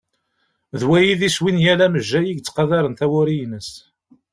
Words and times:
D 0.79 0.81
wagi 0.87 1.09
i 1.13 1.19
d 1.19 1.21
iswi 1.27 1.51
n 1.55 1.61
yal 1.65 1.81
amejjay 1.85 2.25
i 2.29 2.33
yettqadaren 2.35 2.93
tawuri-ines. 2.99 3.71